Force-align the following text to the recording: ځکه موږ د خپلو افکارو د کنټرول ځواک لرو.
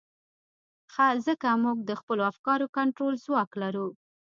ځکه 1.25 1.47
موږ 1.63 1.77
د 1.89 1.91
خپلو 1.99 2.21
افکارو 2.31 2.65
د 2.69 2.73
کنټرول 2.77 3.13
ځواک 3.25 3.51
لرو. 3.61 3.87